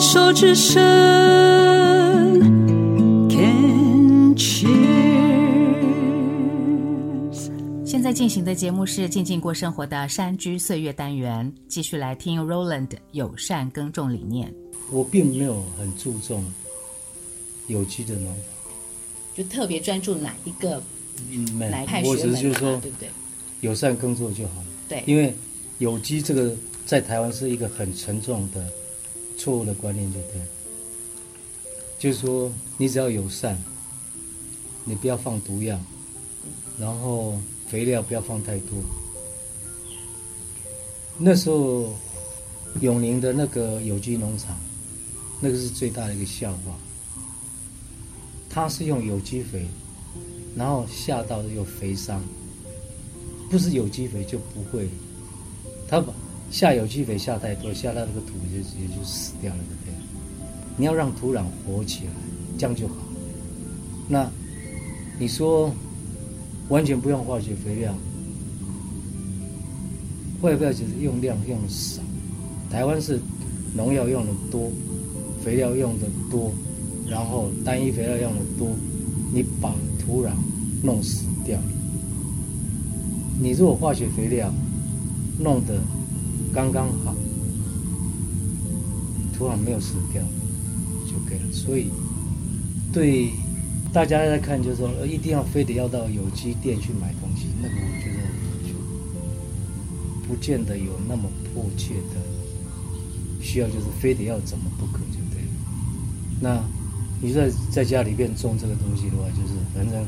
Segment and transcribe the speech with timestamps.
[0.00, 0.80] 手之声
[3.28, 4.70] ，Can cheers。
[7.84, 14.50] 现在进行的节目是《静静过生活》的山居岁月单元，继续来听 Roland 友善耕种理念。
[14.90, 16.50] 我并没有很注重
[17.66, 18.40] 有机的农法，
[19.36, 20.82] 就特别专注哪一个？
[21.30, 21.72] 嗯，没有。
[22.08, 23.10] 我只是就是说，对不对？
[23.60, 24.66] 友善耕作就好了。
[24.88, 25.34] 对，因为
[25.76, 26.56] 有机这个
[26.86, 28.64] 在台湾是一个很沉重的
[29.40, 30.42] 错误的观念，对不对？
[31.98, 33.56] 就是说，你只要友善，
[34.84, 35.80] 你不要放毒药，
[36.78, 38.78] 然后肥料不要放太多。
[41.16, 41.94] 那时候
[42.80, 44.58] 永宁的那个有机农场，
[45.40, 46.78] 那个是最大的一个笑话。
[48.50, 49.66] 他是用有机肥。
[50.56, 52.20] 然后下到有肥商，
[53.48, 54.88] 不是有机肥就不会，
[55.88, 56.12] 他把
[56.50, 59.94] 下有机肥下太多，下到那个土就直接就死掉了，对不对？
[60.76, 62.12] 你要让土壤活起来，
[62.58, 62.94] 这样就好。
[64.08, 64.28] 那
[65.18, 65.72] 你说
[66.68, 67.94] 完全不用化学肥料，
[70.42, 72.02] 会不会只是用量用的少？
[72.70, 73.20] 台湾是
[73.74, 74.70] 农药用的多，
[75.44, 76.52] 肥料用的多，
[77.08, 78.68] 然后单一肥料用的多，
[79.32, 79.74] 你把。
[80.02, 80.30] 土壤
[80.82, 81.64] 弄死掉了。
[83.38, 84.52] 你如果化学肥料
[85.38, 85.78] 弄得
[86.52, 87.14] 刚刚好，
[89.36, 90.22] 土壤没有死掉
[91.06, 91.52] 就可以了。
[91.52, 91.90] 所以
[92.92, 93.30] 对
[93.92, 98.18] 大家在看，就是说，一定要非得要到有机店去买东西，那个我觉得
[98.68, 98.74] 就
[100.28, 102.20] 不见得有那么迫切的
[103.40, 105.48] 需要，就是非得要怎么不可就对了。
[106.40, 106.62] 那。
[107.22, 110.06] 你在在家里面种这个东西的话，就是反正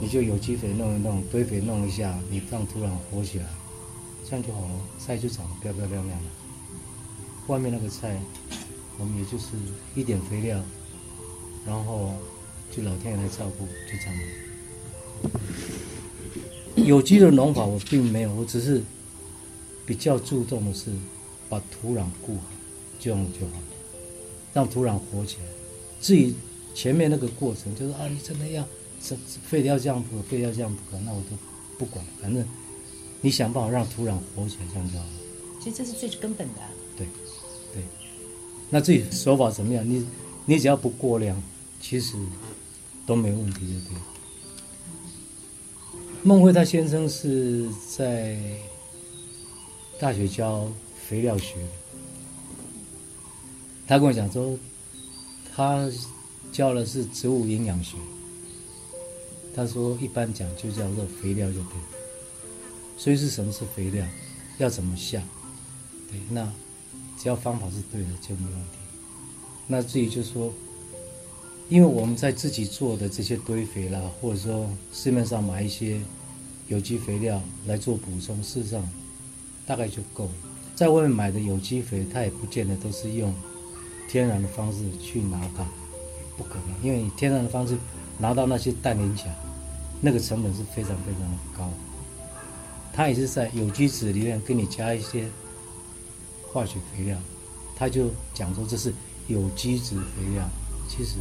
[0.00, 3.44] 你就有机肥弄一弄，堆肥弄一下，你让土壤活起来，
[4.28, 6.26] 这样就好了，菜就长得漂漂亮亮的。
[7.46, 8.20] 外面那个菜，
[8.98, 9.46] 我们也就是
[9.94, 10.62] 一点肥料，
[11.66, 12.12] 然后
[12.70, 14.14] 就老天爷来照顾，就这样。
[16.76, 18.82] 有机的农法我并没有，我只是
[19.86, 20.90] 比较注重的是
[21.48, 22.42] 把土壤顾好，
[23.00, 23.62] 这样就好了，
[24.52, 25.44] 让土壤活起来。
[26.02, 26.34] 至于
[26.74, 28.62] 前面那个过程，就是啊，你真的要，
[29.02, 31.36] 这非得要这样不可，非得要这样不可，那我都
[31.78, 32.46] 不管，反正
[33.20, 35.10] 你想办法让土壤活起来，这样就好了。
[35.60, 36.68] 其实这是最根本的啊。
[36.96, 37.06] 对，
[37.72, 37.82] 对。
[38.70, 40.06] 那至于手法怎么样，你
[40.44, 41.42] 你只要不过量，
[41.80, 42.16] 其实
[43.06, 44.00] 都没问题，对不对？
[46.22, 48.38] 孟慧他先生是在
[49.98, 50.68] 大学教
[51.08, 51.68] 肥料学的，
[53.86, 54.58] 他跟我讲说。
[55.60, 55.90] 他
[56.52, 57.96] 教的是植物营养学。
[59.56, 61.97] 他说，一般讲就叫做肥料就对了。
[62.98, 64.04] 所以是什么是肥料？
[64.58, 65.22] 要怎么下？
[66.10, 66.52] 对，那
[67.16, 68.78] 只要方法是对的就没问题。
[69.68, 70.52] 那至于就说，
[71.68, 76.00] 因为我们在自己做的这些堆肥啦，或者说市面上买一些
[76.66, 78.82] 有机肥料来做补充，事实上
[79.64, 80.30] 大概就够了。
[80.74, 83.32] 在外面买的有机肥，它也不见得都是用。
[84.08, 85.64] 天然的方式去拿它，
[86.36, 87.76] 不可能，因为你天然的方式
[88.18, 89.24] 拿到那些氮磷钾，
[90.00, 91.70] 那个成本是非常非常的高。
[92.98, 95.28] 它也是在有机质里面给你加一些
[96.50, 97.16] 化学肥料，
[97.76, 98.92] 他就讲说这是
[99.28, 100.44] 有机质肥料。
[100.88, 101.18] 其实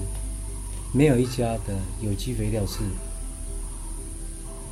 [0.92, 2.80] 没有一家的有机肥料是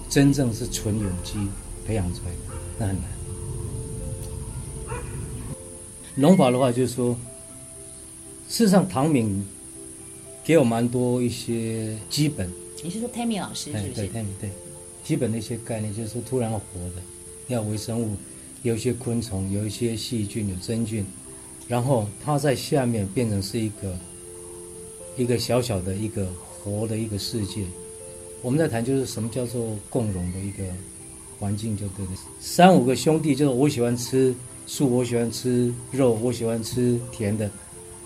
[0.10, 1.38] 真正是纯有机
[1.86, 2.38] 培养出来的，
[2.80, 3.04] 那很难。
[6.16, 7.16] 农法的话就是说。
[8.48, 9.46] 事实上，唐敏
[10.44, 12.50] 给我蛮多一些基本。
[12.84, 13.94] 你是说 Tammy 老师是不是？
[13.94, 14.50] 对，Tammy 对，
[15.06, 16.60] 基本的一些概念，就是突然活
[16.96, 17.02] 的，
[17.48, 18.18] 要微生物，
[18.64, 21.06] 有一些昆虫，有一些细菌，有真菌，
[21.68, 23.96] 然后它在下面变成是一个
[25.16, 27.64] 一个小小的一个活的一个世界。
[28.42, 30.64] 我们在谈就是什么叫做共荣的一个
[31.40, 32.12] 环境，就对了。
[32.40, 34.34] 三五个兄弟，就是我喜欢吃
[34.66, 37.48] 素，我喜欢吃肉，我喜欢吃甜的。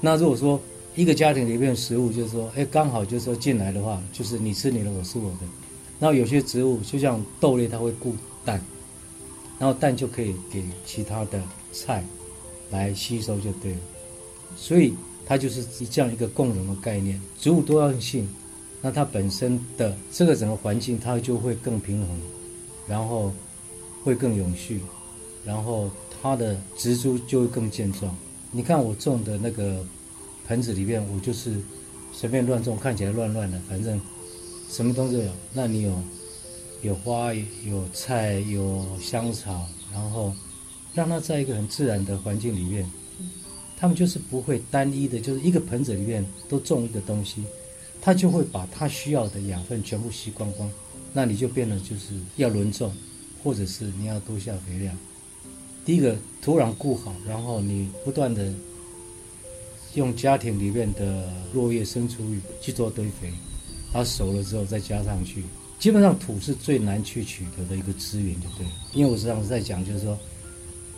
[0.02, 0.62] 那如果说
[0.96, 5.48] 一个家庭里面食物就是说，哎，刚好就是说进来的话，就是你吃你的，我吃我的。
[6.00, 8.16] 然后有些植物就像豆类，它会固
[8.46, 8.62] 氮，
[9.60, 11.42] 然后氮就可以给其他的
[11.72, 12.04] 菜
[12.72, 13.80] 来吸收就对了。
[14.56, 14.94] 所以
[15.26, 17.22] 它就是这样一个共荣的概念。
[17.38, 18.28] 植物多样性，
[18.82, 22.10] 那它本身的这个整个环境它就会更平衡，
[22.88, 23.32] 然后
[24.04, 24.80] 会更永续，
[25.46, 25.90] 然后
[26.22, 28.16] 它的植株就会更健壮。
[28.52, 29.86] 你看我种的那个
[30.48, 31.54] 盆子里面，我就是
[32.12, 34.00] 随便乱种，看起来乱乱的，反正
[34.70, 35.32] 什么东西都有。
[35.52, 36.02] 那你有
[36.82, 40.34] 有花，有菜，有香草，然后
[40.94, 42.90] 让它在一个很自然的环境里面，
[43.76, 47.44] 他们就是不会单一的，就是一个盆子里面都种一个东西，
[48.00, 50.72] 他就会把他需要的养分全部吸光光，
[51.12, 52.94] 那你就变得就是要轮种，
[53.44, 54.94] 或者是你要多下肥料。
[55.86, 58.54] 第一个土壤固好，然后你不断的
[59.96, 63.34] 用家庭里面的落叶生出育去做堆肥，
[63.92, 65.44] 它熟了之后再加上去。
[65.80, 68.72] 基本上土是最难去取得的一个资源，就对了。
[68.94, 70.18] 因为我上次在讲，就是说，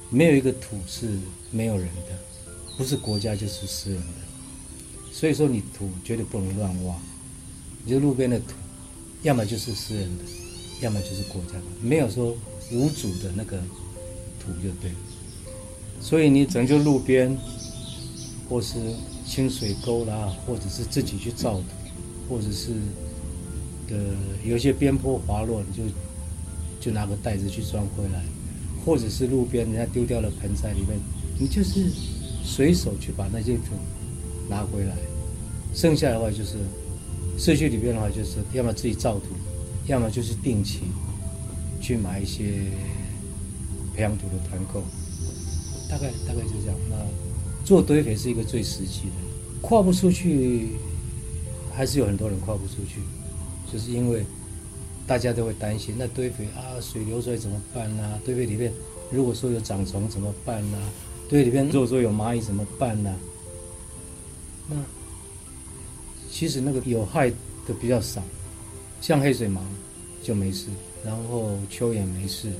[0.09, 1.07] 没有一个土是
[1.51, 2.17] 没有人的，
[2.77, 5.11] 不是国家就是私人的。
[5.11, 6.95] 所以说，你土绝对不能乱挖。
[7.85, 8.53] 你就路边的土，
[9.21, 10.23] 要么就是私人的，
[10.81, 12.35] 要么就是国家的，没有说
[12.71, 13.59] 无主的那个
[14.39, 14.97] 土就对了。
[15.99, 17.37] 所以你整就路边，
[18.49, 18.79] 或是
[19.27, 21.65] 清水沟啦，或者是自己去造土，
[22.31, 22.71] 或者是。
[23.93, 23.97] 呃，
[24.45, 25.83] 有些边坡滑落，你就
[26.79, 28.23] 就拿个袋子去装回来，
[28.85, 30.97] 或者是路边人家丢掉了盆栽里面，
[31.37, 31.91] 你就是
[32.41, 33.75] 随手去把那些土
[34.49, 34.95] 拿回来。
[35.73, 36.55] 剩下的话就是
[37.37, 39.35] 社区里边的话，就是要么自己造土，
[39.87, 40.83] 要么就是定期
[41.81, 42.63] 去买一些
[43.93, 44.81] 培养土的团购。
[45.89, 46.77] 大概大概就这样。
[46.89, 46.95] 那
[47.65, 50.69] 做堆肥是一个最实际的，跨不出去，
[51.73, 53.01] 还是有很多人跨不出去。
[53.71, 54.25] 就是因为
[55.07, 58.19] 大家都会担心，那堆肥啊，水流出来怎么办呢、啊？
[58.25, 58.71] 堆肥里面
[59.09, 60.89] 如果说有长虫怎么办呢、啊？
[61.29, 63.15] 堆里面如果说有蚂蚁怎么办呢、啊？
[64.69, 64.75] 那
[66.29, 68.21] 其实那个有害的比较少，
[68.99, 69.61] 像黑水虻
[70.21, 70.67] 就没事，
[71.05, 72.51] 然后蚯蚓没事。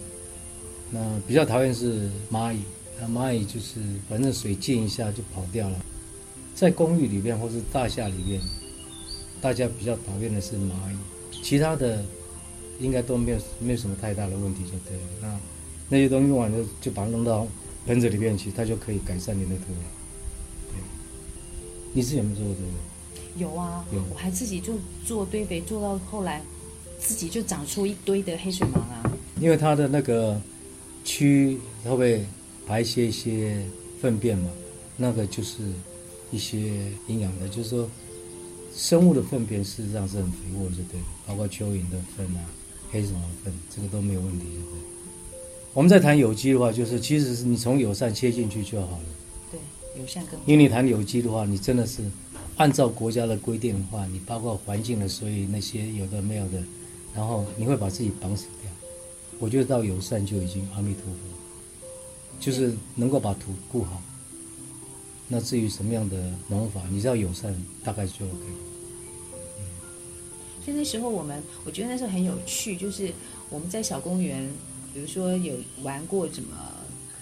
[0.89, 2.61] 那比较讨厌是蚂蚁，
[3.01, 5.75] 那蚂蚁就是反正水浸一下就跑掉了。
[6.55, 8.39] 在公寓里面或是大厦里面。
[9.41, 12.05] 大家比较讨厌的是蚂蚁，其他的
[12.79, 15.03] 应该都没有没有什么太大的问题，就对了。
[15.19, 15.39] 那
[15.89, 17.47] 那些东西用完了，就把它弄到
[17.88, 19.81] 盆子里面去，它就可以改善你的土壤。
[20.69, 20.75] 对，
[21.91, 23.41] 你是有没有做过这个？
[23.43, 23.99] 有啊，有。
[24.13, 24.73] 我还自己就
[25.05, 26.39] 做堆肥，做到后来
[26.99, 29.11] 自己就长出一堆的黑水虻啊。
[29.39, 30.39] 因为它的那个
[31.03, 32.23] 蛆它会
[32.67, 33.65] 排泄一些
[33.99, 34.51] 粪便嘛，
[34.97, 35.63] 那个就是
[36.31, 36.57] 一些
[37.07, 37.89] 营养的，就是说。
[38.75, 42.39] 生物的粪便事实上是很肥沃的，对，包括蚯蚓的粪啊、
[42.91, 44.79] 黑什么粪，这个都没有问题，对不对？
[45.73, 49.03] 我们在谈有机的话，就是其实是你从友善切进去就好了。
[49.51, 49.59] 对，
[50.01, 50.39] 友善更。
[50.45, 52.03] 因为你谈有机的话，你真的是
[52.57, 56.62] 按照国家的规定的话，你包括环境的，所以那些有的没有的，
[57.15, 58.71] 然后你会把自己绑死掉。
[59.39, 61.89] 我觉得到友善就已经阿弥陀佛，
[62.39, 64.01] 就是能够把土顾好。
[65.33, 66.17] 那至于什么样的
[66.49, 67.55] 农法，你知道友善
[67.85, 68.43] 大概就 OK。
[69.33, 69.63] 嗯，
[70.65, 73.09] 所以那时候我们，我觉得那时候很有趣，就是
[73.49, 74.45] 我们在小公园，
[74.93, 76.49] 比如说有玩过怎么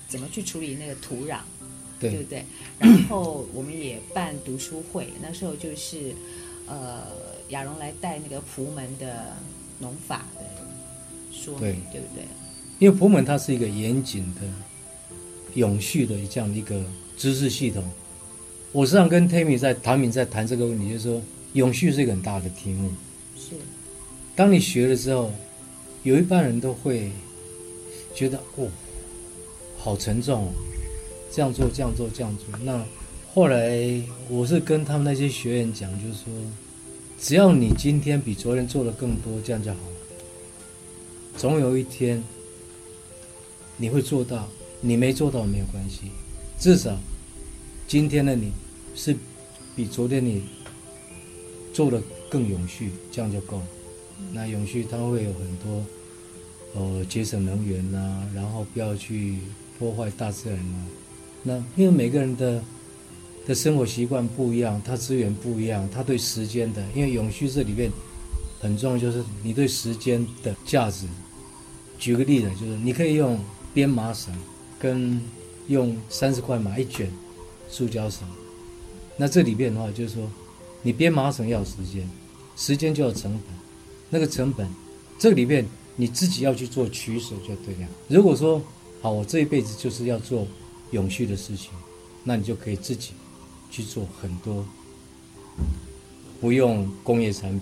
[0.08, 1.42] 怎么去处理那个土壤，
[2.00, 2.44] 对，对不对？
[2.80, 6.16] 然后我们也办读书会，那时候就是
[6.66, 7.04] 呃
[7.50, 9.38] 亚蓉来带那个蒲门的
[9.78, 10.42] 农法的
[11.32, 12.26] 说明，对，对不对？
[12.80, 14.42] 因为蒲门它是一个严谨的、
[15.56, 16.82] 永续的这样的一个。
[17.20, 17.84] 知识系统，
[18.72, 22.90] 我时常跟 Tammy 在唐敏在谈这个问题，就是说永续是一个很大的题目。
[23.36, 23.56] 是，
[24.38, 25.30] 当你学了之后，
[26.04, 27.12] 有一半人都会
[28.16, 28.70] 觉得哦，
[29.78, 30.52] 好沉重哦，
[31.30, 32.58] 这样做这样做这样做。
[32.64, 32.82] 那
[33.34, 36.32] 后来我是跟他们那些学员讲，就是说，
[37.20, 39.96] 只要你今天比昨天做的更多，这样就好了。
[41.36, 42.24] 总有一天
[43.76, 44.48] 你会做到，
[44.82, 46.12] 你没做到没有关系。
[46.58, 46.98] 至少，
[47.88, 48.52] 今天的你
[48.96, 49.16] 是
[49.76, 50.44] 比昨天你
[51.74, 53.68] 做的更永续，这样就够了。
[54.34, 55.86] 那永续它会有很多，
[56.76, 59.38] 呃，节省能源呐、然后不要去
[59.78, 60.86] 破坏大自然呐、啊。
[61.44, 62.62] 那因为每个人的
[63.48, 67.90] 的生活习惯不一样，他资源不一样，他对时间的，因为永续这里面
[68.60, 71.08] 很重要，就是你对时间的价值。
[71.98, 73.40] 举个例子，就是你可以用
[73.74, 74.34] 编麻绳
[74.80, 75.22] 跟。
[75.70, 77.08] 用三十块买一卷
[77.70, 78.28] 塑胶绳，
[79.18, 80.28] 那这里面的话就是说，
[80.82, 82.10] 你编麻绳要时间，
[82.56, 83.56] 时间就要成本，
[84.10, 84.68] 那个成本，
[85.20, 85.64] 这里面
[85.96, 87.88] 你自己要去做取舍就对了。
[88.08, 88.60] 如果说
[89.00, 90.48] 好，我这一辈子就是要做
[90.90, 91.70] 永续的事情，
[92.24, 93.12] 那你就可以自己
[93.70, 94.66] 去做很多，
[96.42, 97.62] 不用工业产品。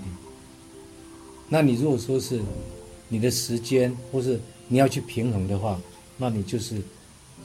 [1.50, 2.42] 那你如果说是
[3.10, 5.78] 你的时间或是你要去平衡的话，
[6.18, 6.82] 那你就是。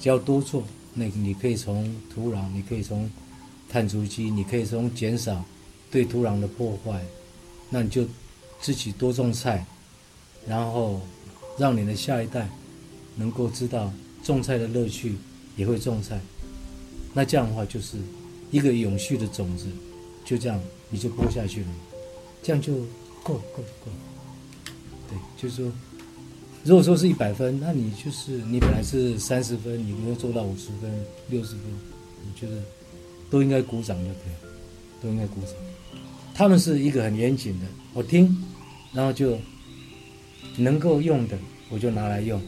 [0.01, 0.63] 只要多做，
[0.95, 3.11] 那你可以从土壤，你可以从
[3.69, 5.45] 碳足迹，你可以从减少
[5.91, 7.03] 对土壤的破坏，
[7.71, 8.07] 那你就
[8.61, 9.65] 自己多种菜，
[10.47, 11.01] 然后
[11.59, 12.49] 让你的下一代
[13.17, 15.17] 能够知道种菜的乐趣，
[15.57, 16.21] 也会种菜。
[17.15, 17.99] 那这样的话就是
[18.51, 19.67] 一个永续的种子，
[20.25, 21.69] 就这样你就播下去了，
[22.43, 22.75] 这样就
[23.23, 23.91] 够够够。
[25.09, 25.73] 对，就是说，
[26.65, 30.91] 如果说是一百分，那你就是你本来是三十分，你能够做到五十分、
[31.29, 31.61] 六十分，
[32.25, 32.63] 你觉得
[33.29, 35.51] 都应该鼓掌就可以，都应该鼓掌。
[36.35, 38.35] 他们是一个很严谨的，我听，
[38.93, 39.37] 然后就
[40.57, 41.37] 能够用的
[41.69, 42.41] 我就拿来用，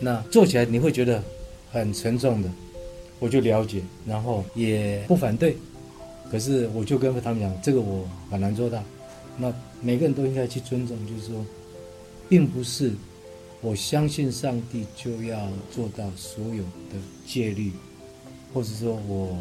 [0.00, 1.22] 那做起来你会觉得
[1.70, 2.50] 很沉重的，
[3.18, 5.54] 我就了解，然后也不反对，
[6.30, 8.82] 可是我就跟他们讲，这个我很难做到，
[9.36, 11.44] 那每个人都应该去尊重，就是说，
[12.26, 12.90] 并不是
[13.64, 17.72] 我相信上帝就要做到所有的戒律，
[18.52, 19.38] 或者说我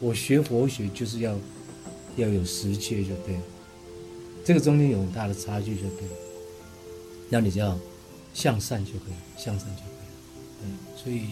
[0.00, 1.34] 我学佛学就是要。
[2.16, 3.42] 要有实戒就对了，
[4.44, 6.14] 这个中间有很大的差距就对了。
[7.30, 7.78] 那你就要
[8.34, 10.64] 向善就可以，向善就可以。
[10.64, 11.22] 嗯，所以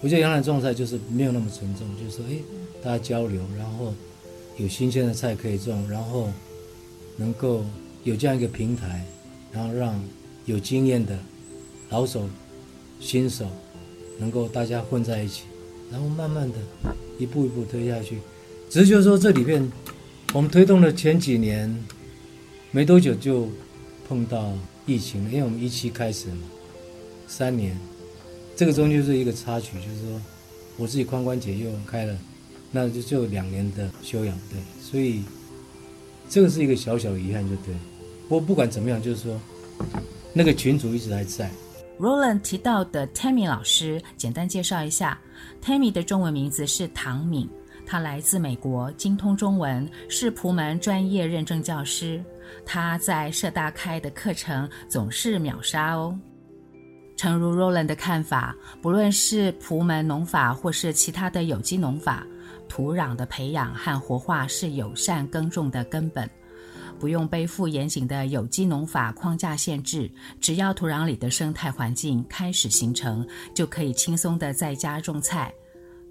[0.00, 2.38] 我觉得原来种菜就是没有那么沉重，就是说，哎，
[2.84, 3.92] 大家交流，然后
[4.58, 6.30] 有新鲜的菜可以种，然后
[7.16, 7.64] 能够
[8.04, 9.04] 有这样一个平台，
[9.52, 10.00] 然后让
[10.46, 11.18] 有经验的
[11.90, 12.28] 老手、
[13.00, 13.46] 新手
[14.18, 15.44] 能够大家混在一起，
[15.90, 16.58] 然后慢慢的
[17.18, 18.18] 一步一步推下去。
[18.70, 19.70] 只是就是说，这里边
[20.32, 21.72] 我们推动了前几年
[22.70, 23.48] 没多久就
[24.08, 24.52] 碰到
[24.86, 26.42] 疫情了，因为我们一期开始嘛，
[27.26, 27.78] 三年，
[28.56, 30.20] 这个中间是一个插曲，就是说
[30.76, 32.18] 我自己髋关节又开了，
[32.72, 35.22] 那就就两年的修养，对，所以
[36.28, 37.74] 这个是一个小小的遗憾，就对。
[38.28, 39.40] 不过不管怎么样，就是说
[40.34, 41.50] 那个群主一直还在。
[41.98, 45.16] Roland 提到的 Tammy 老师，简单介绍一下
[45.62, 47.48] ，Tammy 的中文名字是唐敏。
[47.86, 52.22] 他来自美国，精通中文，是朴门专业认证教师。
[52.66, 56.18] 他在社大开的课程总是秒杀哦。
[57.16, 62.26] 诚如 Roland 的看法，不论是朴门农法或是其他的有机农法，
[62.68, 66.28] 土壤的培养和活化是友善耕种的根本。
[66.98, 70.10] 不用背负严谨的有机农法框架限制，
[70.40, 75.52] 只要土壤里的生态环境开始形成，就可以轻松的在家种菜。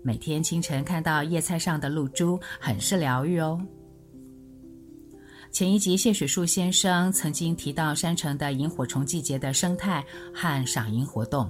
[0.03, 3.59] 每天清晨看到叶菜上的露珠，很是疗愈哦。
[5.51, 11.47] 前一集谢雪树先生曾经提到山城的萤火虫季节的生态和赏萤活动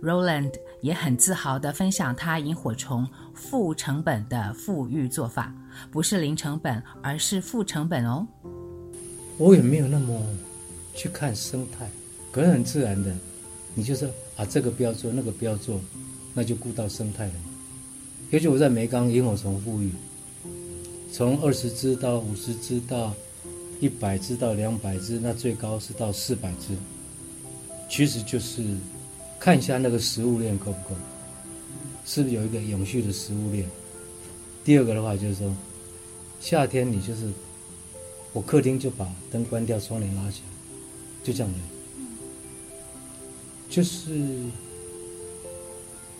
[0.00, 0.52] ，Roland
[0.82, 3.04] 也很自豪地分享他萤火虫
[3.34, 5.52] 负成本的富裕做法，
[5.90, 8.26] 不是零成本，而是负成本哦。
[9.36, 10.20] 我也没有那么
[10.94, 11.88] 去看生态，
[12.30, 13.12] 可能很自然的，
[13.74, 15.80] 你就是啊这个不要做，那个不要做，
[16.32, 17.32] 那就顾到生态了。
[18.30, 19.90] 尤其我在梅岗萤火虫复育，
[21.12, 23.12] 从二十只到五十只到
[23.80, 26.76] 一百只到两百只，那最高是到四百只。
[27.88, 28.62] 其实就是
[29.38, 30.96] 看一下那个食物链够不够，
[32.06, 33.68] 是不是有一个永续的食物链。
[34.64, 35.54] 第二个的话就是说，
[36.40, 37.28] 夏天你就是
[38.34, 40.46] 我客厅就把灯关掉，窗帘拉起来，
[41.24, 41.58] 就这样的。
[43.70, 44.10] 就是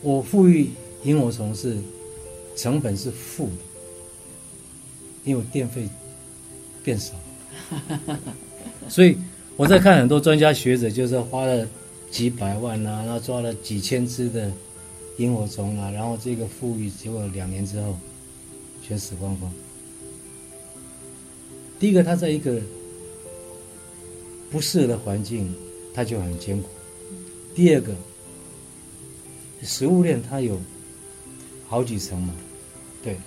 [0.01, 0.71] 我富裕
[1.03, 1.77] 萤火虫是。
[2.57, 3.51] 成本是负的，
[5.25, 5.89] 因为电费
[6.85, 7.13] 变少，
[8.87, 9.17] 所以
[9.57, 11.67] 我在看很多专家学者，就是花了
[12.09, 14.49] 几百万啊，然后抓了几千只的
[15.17, 17.97] 萤火虫啊，然后这个富裕结果两年之后
[18.81, 19.51] 全死光光。
[21.85, 22.59] 第一个，它在一个
[24.49, 25.53] 不适合的环境，
[25.93, 26.67] 它就很艰苦；
[27.53, 27.93] 第二个，
[29.61, 30.59] 食物链它有
[31.67, 32.33] 好几层嘛。
[33.03, 33.17] 对，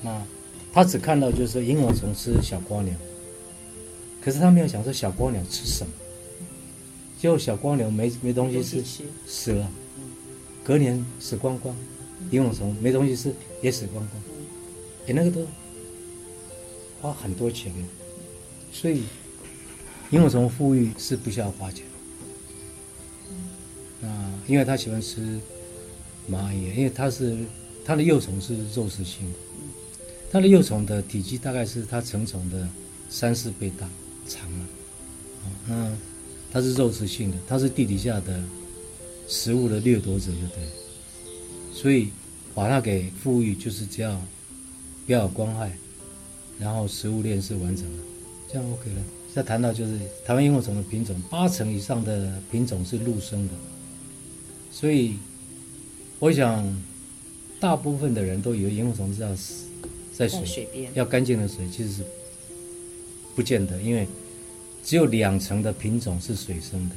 [0.00, 0.24] 那
[0.72, 2.94] 他只看到就是萤火虫吃小蜗牛，
[4.22, 5.92] 可是他没有想说小蜗牛吃什么，
[7.20, 9.68] 结果小蜗牛没没东西吃，死了，
[10.62, 11.74] 隔年死光光，
[12.30, 14.22] 萤火虫没东西吃也死光光，
[15.08, 15.44] 哎，那个都
[17.02, 18.03] 花很多钱的，
[18.74, 19.04] 所以
[20.10, 21.86] 萤火虫富裕是不需要花钱，
[24.02, 24.08] 那，
[24.46, 25.40] 因为他喜欢吃
[26.30, 27.38] 蚂蚁，因为他是。
[27.86, 29.38] 它的幼虫是肉食性的，
[30.32, 32.66] 它的幼虫的体积大概是它成虫的
[33.10, 33.86] 三四倍大，
[34.26, 34.66] 长了。
[35.68, 35.92] 那
[36.50, 38.42] 它是肉食性的，它是地底下的
[39.28, 40.64] 食物的掠夺者，就对。
[41.74, 42.08] 所以
[42.54, 44.18] 把它给富裕，就是只要
[45.04, 45.76] 不要有光害，
[46.58, 48.02] 然后食物链是完整的，
[48.54, 49.02] 这样 OK 了。
[49.34, 53.54] 再谈到就是台湾萤火虫的品种，八成以上的品种是陆生的，
[54.70, 55.16] 所以
[56.20, 56.64] 我想。
[57.60, 59.64] 大部分的人都以为萤火虫是要死
[60.12, 62.02] 在水，在水边，要干净的水，其实是
[63.34, 64.06] 不见得，因为
[64.84, 66.96] 只有两成的品种是水生的，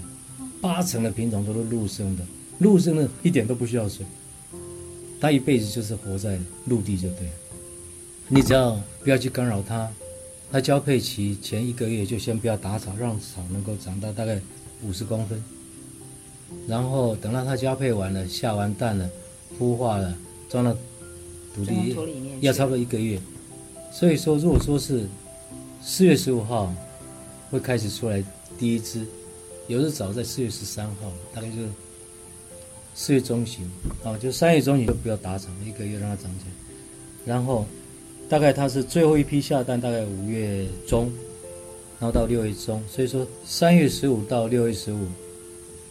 [0.59, 2.25] 八成的品种都是陆生的。
[2.59, 4.05] 陆生的一点都不需要水，
[5.21, 7.33] 它一辈子就是活在陆地就对了。
[8.27, 9.89] 你只要不要去干扰它，
[10.51, 14.39] 它交配期前一个月就先不要打草，让草能够长到大概
[14.82, 15.44] 五十公分。
[16.68, 19.10] 然后等到它交配完了，下完蛋了，
[19.60, 20.18] 孵化了，
[20.50, 20.74] 装到
[21.54, 23.20] 土地里面，要差不多一个月。
[23.92, 25.08] 所以说，如果说是
[25.82, 26.74] 四月十五号
[27.51, 28.24] 会开始出来
[28.58, 29.06] 第一只，
[29.68, 31.68] 有的早在四月十三号，大概就是
[32.96, 33.70] 四月中旬
[34.04, 36.51] 啊，就三月中旬就不要打草，一个月让它长起来。
[37.25, 37.66] 然后
[38.29, 41.12] 大概它是最后一批下蛋，大概五月中，
[42.00, 45.07] 然后到六月中，所以说三月十五到六月十五。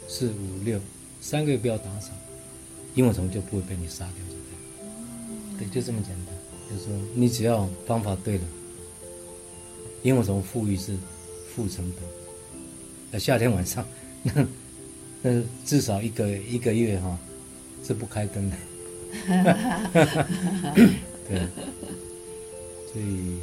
[0.08, 0.78] 四五六，
[1.20, 2.12] 三个月不要打扫，
[2.94, 4.44] 萤火虫就不会被你杀掉，对不
[5.58, 5.66] 对？
[5.66, 6.32] 对，就这么简单。
[6.70, 8.44] 就是说，你只要方法对了，
[10.04, 10.96] 萤火虫富裕是
[11.52, 12.04] 负成本。
[13.10, 13.84] 呃，夏天晚上，
[14.22, 14.46] 那
[15.22, 17.18] 那至少一个一个月哈，
[17.84, 18.56] 是不开灯的。
[21.28, 21.40] 对，
[22.96, 23.36] 所以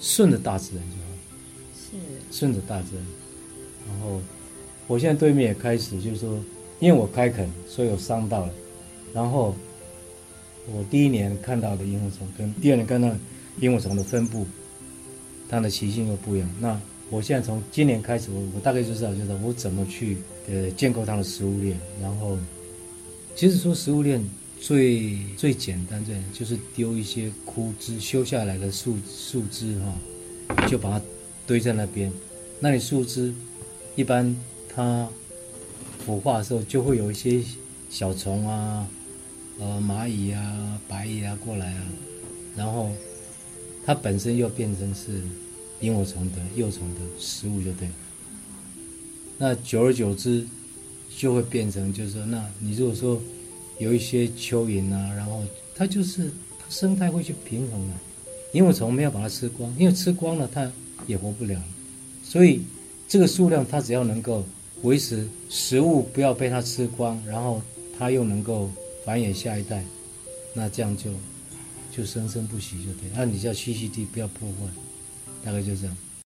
[0.00, 1.04] 顺着大自然就好。
[1.74, 2.36] 是。
[2.36, 3.04] 顺着大自然，
[3.88, 4.18] 然后。
[4.86, 6.38] 我现在对面也开始，就是说，
[6.78, 8.52] 因为我开垦，所以我伤到了。
[9.14, 9.54] 然后，
[10.70, 13.10] 我第一年看到的萤火虫跟第二年看到
[13.60, 14.46] 萤火虫的分布，
[15.48, 16.46] 它的习性又不一样。
[16.60, 16.78] 那
[17.08, 20.18] 我现在从今年开始，我我大概就知道，就是我怎么去
[20.50, 21.80] 呃建构它的食物链。
[22.02, 22.36] 然后，
[23.34, 24.22] 其实说食物链
[24.66, 31.04] 最最简单，这样就是丢一些枯枝、修下来的树树枝哈，就把它
[31.46, 32.10] 堆在那边。
[32.60, 33.34] 那你树枝
[33.94, 34.34] 一般。
[34.76, 35.08] 它
[36.04, 37.40] 腐化的时候，就会有一些
[37.88, 38.88] 小虫啊，
[39.60, 41.86] 呃，蚂蚁啊、白蚁啊过来啊，
[42.56, 42.90] 然后
[43.86, 45.22] 它本身又变成是
[45.80, 47.94] 萤火虫的幼虫的食物，就对了。
[49.38, 50.44] 那久而久之，
[51.16, 53.22] 就会变成就是说，那你如果说
[53.78, 55.42] 有一些蚯蚓啊，然后
[55.74, 57.94] 它就是它生态会去平衡啊，
[58.52, 60.70] 萤火虫没有把它吃光，因为吃光了它
[61.06, 61.60] 也活不了，
[62.22, 62.62] 所以
[63.08, 64.44] 这个数量它只要能够。
[64.82, 67.62] 维持食物不要被它吃光，然后
[67.98, 68.70] 它又能够
[69.02, 69.82] 繁衍下一代，
[70.52, 71.10] 那这样就
[71.90, 73.08] 就生生不息就对。
[73.14, 74.66] 那你叫栖息地不要破坏，
[75.42, 75.96] 大概就这样。